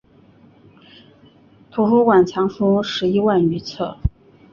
[1.69, 3.99] 图书馆藏书十一万余册。